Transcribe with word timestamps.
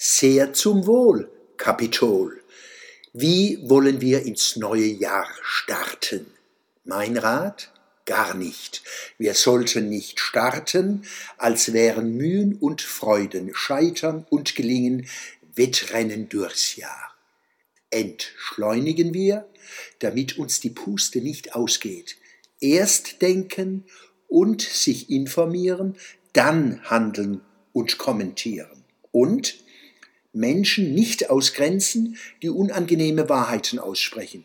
Sehr 0.00 0.52
zum 0.52 0.86
Wohl, 0.86 1.28
Kapitol. 1.56 2.40
Wie 3.12 3.58
wollen 3.68 4.00
wir 4.00 4.22
ins 4.22 4.54
neue 4.54 4.86
Jahr 4.86 5.26
starten? 5.42 6.26
Mein 6.84 7.16
Rat? 7.16 7.72
Gar 8.06 8.34
nicht. 8.34 8.84
Wir 9.18 9.34
sollten 9.34 9.88
nicht 9.88 10.20
starten, 10.20 11.02
als 11.36 11.72
wären 11.72 12.16
Mühen 12.16 12.54
und 12.60 12.80
Freuden, 12.80 13.52
Scheitern 13.56 14.24
und 14.30 14.54
Gelingen 14.54 15.08
Wettrennen 15.56 16.28
durchs 16.28 16.76
Jahr. 16.76 17.16
Entschleunigen 17.90 19.12
wir, 19.12 19.48
damit 19.98 20.38
uns 20.38 20.60
die 20.60 20.70
Puste 20.70 21.20
nicht 21.20 21.56
ausgeht. 21.56 22.18
Erst 22.60 23.20
denken 23.20 23.82
und 24.28 24.62
sich 24.62 25.10
informieren, 25.10 25.96
dann 26.34 26.88
handeln 26.88 27.40
und 27.72 27.98
kommentieren. 27.98 28.84
Und 29.10 29.56
Menschen 30.32 30.94
nicht 30.94 31.30
ausgrenzen, 31.30 32.18
die 32.42 32.50
unangenehme 32.50 33.28
Wahrheiten 33.28 33.78
aussprechen. 33.78 34.44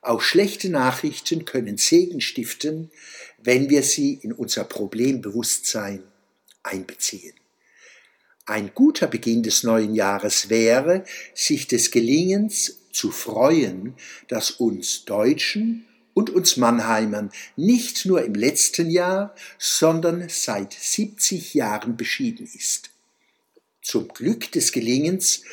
Auch 0.00 0.20
schlechte 0.20 0.70
Nachrichten 0.70 1.44
können 1.44 1.76
Segen 1.76 2.20
stiften, 2.20 2.90
wenn 3.42 3.68
wir 3.68 3.82
sie 3.82 4.14
in 4.22 4.32
unser 4.32 4.64
Problembewusstsein 4.64 6.02
einbeziehen. 6.62 7.34
Ein 8.46 8.70
guter 8.74 9.06
Beginn 9.08 9.42
des 9.42 9.62
neuen 9.62 9.94
Jahres 9.94 10.48
wäre, 10.48 11.04
sich 11.34 11.66
des 11.66 11.90
Gelingens 11.90 12.78
zu 12.92 13.10
freuen, 13.10 13.94
das 14.28 14.52
uns 14.52 15.04
Deutschen 15.04 15.84
und 16.14 16.30
uns 16.30 16.56
Mannheimern 16.56 17.30
nicht 17.56 18.06
nur 18.06 18.24
im 18.24 18.34
letzten 18.34 18.90
Jahr, 18.90 19.34
sondern 19.58 20.28
seit 20.28 20.72
70 20.72 21.54
Jahren 21.54 21.96
beschieden 21.96 22.48
ist. 22.56 22.87
Zum 23.88 24.08
Glück 24.08 24.52
des 24.52 24.72
Gelingens 24.72 25.44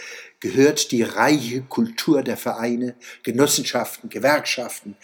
gehört 0.41 0.91
die 0.91 1.03
reiche 1.03 1.62
Kultur 1.62 2.21
der 2.21 2.35
Vereine, 2.35 2.97
Genossenschaften, 3.23 4.09
Gewerkschaften, 4.09 4.97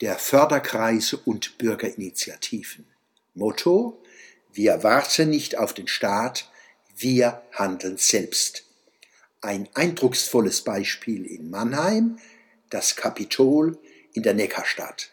der 0.00 0.20
Förderkreise 0.20 1.16
und 1.16 1.58
Bürgerinitiativen. 1.58 2.86
Motto 3.34 4.00
Wir 4.52 4.84
warten 4.84 5.30
nicht 5.30 5.58
auf 5.58 5.74
den 5.74 5.88
Staat, 5.88 6.48
wir 6.96 7.42
handeln 7.50 7.96
selbst. 7.96 8.66
Ein 9.40 9.68
eindrucksvolles 9.74 10.60
Beispiel 10.60 11.26
in 11.26 11.50
Mannheim, 11.50 12.20
das 12.70 12.94
Kapitol 12.94 13.80
in 14.12 14.22
der 14.22 14.34
Neckarstadt. 14.34 15.10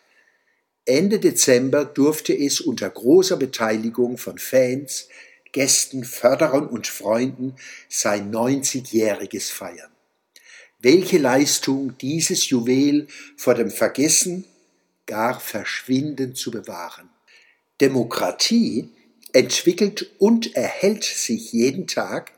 Ende 0.86 1.18
Dezember 1.20 1.86
durfte 1.86 2.38
es 2.38 2.62
unter 2.62 2.92
großer 2.92 3.38
Beteiligung 3.38 4.20
von 4.20 4.38
Fans, 4.38 5.08
Gästen, 5.54 6.04
Förderern 6.04 6.68
und 6.68 6.88
Freunden 6.88 7.56
sein 7.88 8.34
90-jähriges 8.34 9.52
feiern. 9.52 9.92
Welche 10.80 11.18
Leistung 11.18 11.98
dieses 11.98 12.50
Juwel 12.50 13.08
vor 13.38 13.54
dem 13.54 13.72
Vergessen, 13.72 14.44
gar 15.06 15.40
Verschwinden 15.40 16.36
zu 16.36 16.52
bewahren. 16.52 17.10
Demokratie 17.80 18.90
entwickelt 19.32 20.12
und 20.20 20.56
erhält 20.56 21.04
sich 21.04 21.54
jeden 21.54 21.88
Tag 21.88 22.34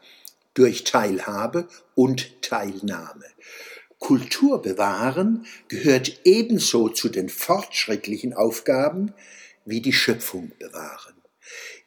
durch 0.53 0.83
Teilhabe 0.83 1.67
und 1.95 2.41
Teilnahme. 2.41 3.25
Kultur 3.99 4.61
bewahren 4.61 5.45
gehört 5.67 6.21
ebenso 6.23 6.89
zu 6.89 7.09
den 7.09 7.29
fortschrittlichen 7.29 8.33
Aufgaben 8.33 9.13
wie 9.65 9.81
die 9.81 9.93
Schöpfung 9.93 10.51
bewahren. 10.59 11.14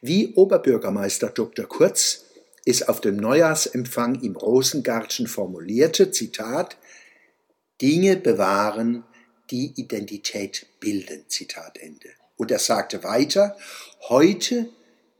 Wie 0.01 0.33
Oberbürgermeister 0.35 1.29
Dr. 1.29 1.65
Kurz 1.65 2.25
es 2.65 2.87
auf 2.87 3.01
dem 3.01 3.17
Neujahrsempfang 3.17 4.21
im 4.21 4.35
Rosengarten 4.35 5.27
formulierte, 5.27 6.11
Zitat, 6.11 6.77
Dinge 7.81 8.15
bewahren, 8.15 9.03
die 9.49 9.73
Identität 9.75 10.67
bilden, 10.79 11.25
Zitat 11.27 11.77
Ende. 11.77 12.09
Und 12.37 12.51
er 12.51 12.59
sagte 12.59 13.03
weiter, 13.03 13.57
heute 14.07 14.69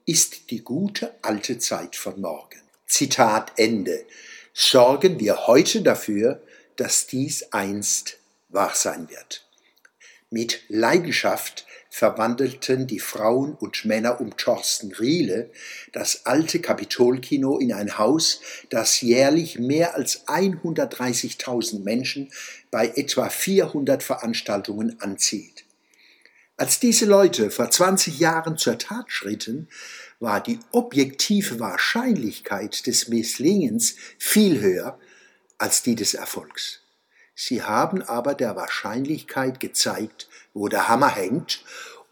ist 0.05 0.51
die 0.51 0.63
gute 0.63 1.13
alte 1.21 1.57
Zeit 1.57 1.95
von 1.95 2.21
morgen. 2.21 2.61
Zitat 2.87 3.51
Ende. 3.57 4.05
Sorgen 4.53 5.19
wir 5.19 5.47
heute 5.47 5.81
dafür, 5.81 6.41
dass 6.75 7.07
dies 7.07 7.51
einst 7.51 8.17
wahr 8.49 8.73
sein 8.75 9.09
wird. 9.09 9.45
Mit 10.29 10.61
Leidenschaft 10.69 11.65
verwandelten 11.89 12.85
die 12.87 12.99
Frauen 12.99 13.53
und 13.55 13.83
Männer 13.83 14.21
um 14.21 14.37
Thorsten 14.37 14.93
Riele 14.93 15.49
das 15.91 16.25
alte 16.25 16.59
Kapitolkino 16.59 17.57
in 17.57 17.73
ein 17.73 17.97
Haus, 17.97 18.41
das 18.69 19.01
jährlich 19.01 19.57
mehr 19.57 19.95
als 19.95 20.27
130.000 20.27 21.83
Menschen 21.83 22.31
bei 22.69 22.87
etwa 22.95 23.29
400 23.29 24.03
Veranstaltungen 24.03 25.01
anzieht. 25.01 25.65
Als 26.57 26.79
diese 26.79 27.05
Leute 27.05 27.51
vor 27.51 27.71
20 27.71 28.19
Jahren 28.19 28.57
zur 28.57 28.77
Tat 28.77 29.05
schritten, 29.11 29.69
war 30.19 30.43
die 30.43 30.59
objektive 30.71 31.59
Wahrscheinlichkeit 31.59 32.85
des 32.85 33.07
Misslingens 33.07 33.95
viel 34.17 34.59
höher 34.59 34.99
als 35.57 35.83
die 35.83 35.95
des 35.95 36.13
Erfolgs. 36.13 36.81
Sie 37.41 37.63
haben 37.63 38.01
aber 38.01 38.35
der 38.35 38.57
Wahrscheinlichkeit 38.57 39.61
gezeigt, 39.61 40.27
wo 40.53 40.67
der 40.67 40.89
Hammer 40.89 41.15
hängt 41.15 41.63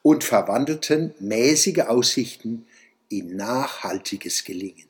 und 0.01 0.23
verwandelten 0.23 1.13
mäßige 1.19 1.79
Aussichten 1.79 2.65
in 3.09 3.35
nachhaltiges 3.35 4.45
Gelingen. 4.45 4.87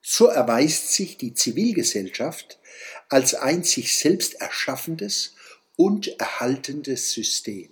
So 0.00 0.26
erweist 0.26 0.92
sich 0.92 1.16
die 1.16 1.34
Zivilgesellschaft 1.34 2.60
als 3.08 3.34
ein 3.34 3.64
sich 3.64 3.98
selbst 3.98 4.34
erschaffendes 4.34 5.34
und 5.74 6.06
erhaltendes 6.20 7.10
System. 7.10 7.70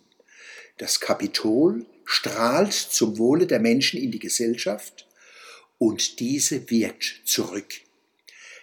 Das 0.79 0.99
Kapitol 0.99 1.87
strahlt 2.05 2.73
zum 2.73 3.17
Wohle 3.17 3.47
der 3.47 3.61
Menschen 3.61 4.01
in 4.01 4.11
die 4.11 4.19
Gesellschaft 4.19 5.07
und 5.79 6.19
diese 6.19 6.69
wirkt 6.69 7.23
zurück 7.27 7.86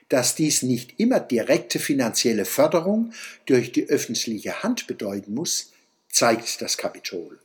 dass 0.09 0.35
dies 0.35 0.61
nicht 0.61 0.99
immer 0.99 1.19
direkte 1.19 1.79
finanzielle 1.79 2.45
Förderung 2.45 3.13
durch 3.45 3.71
die 3.71 3.87
öffentliche 3.89 4.63
Hand 4.63 4.87
bedeuten 4.87 5.33
muss, 5.33 5.71
zeigt 6.09 6.61
das 6.61 6.77
Kapitol. 6.77 7.39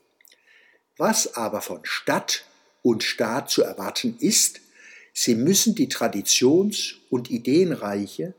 Was 0.97 1.35
aber 1.35 1.63
von 1.63 1.81
Stadt 1.85 2.45
und 2.83 3.03
Staat 3.03 3.51
zu 3.51 3.63
erwarten 3.63 4.17
ist, 4.19 4.61
sie 5.13 5.35
müssen 5.35 5.75
die 5.75 5.89
traditions- 5.89 6.95
und 7.11 7.31
ideenreiche, 7.31 8.35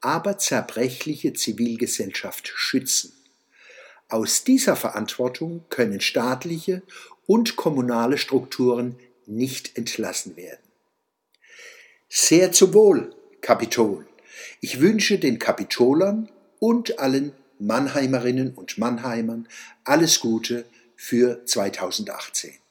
aber 0.00 0.38
zerbrechliche 0.38 1.32
Zivilgesellschaft 1.32 2.52
schützen. 2.54 3.12
Aus 4.08 4.44
dieser 4.44 4.76
Verantwortung 4.76 5.64
können 5.70 6.00
staatliche 6.00 6.82
und 7.26 7.56
kommunale 7.56 8.18
Strukturen 8.18 8.98
nicht 9.26 9.76
entlassen 9.76 10.36
werden. 10.36 10.60
Sehr 12.08 12.52
zu 12.52 12.74
Wohl 12.74 13.14
Kapitol. 13.42 14.06
Ich 14.60 14.80
wünsche 14.80 15.18
den 15.18 15.40
Kapitolern 15.40 16.30
und 16.60 17.00
allen 17.00 17.32
Mannheimerinnen 17.58 18.54
und 18.54 18.78
Mannheimern 18.78 19.48
alles 19.84 20.20
Gute 20.20 20.64
für 20.94 21.44
2018. 21.44 22.61